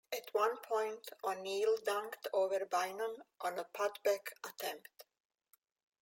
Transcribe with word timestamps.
At 0.11 0.33
one 0.33 0.57
point, 0.57 1.11
O'Neal 1.23 1.77
dunked 1.77 2.25
over 2.33 2.65
Bynum 2.65 3.21
on 3.41 3.59
a 3.59 3.65
putback 3.65 4.29
attempt. 4.43 5.03